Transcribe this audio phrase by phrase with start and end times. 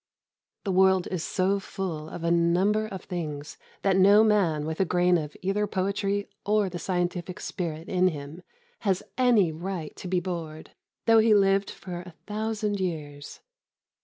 [0.63, 4.83] The world is so full of a number of things that no man with a
[4.83, 8.41] grain of either poetry or the scientific spirit in him
[8.79, 10.71] has any right to be bored,
[11.05, 13.41] though he lived for a thousand years.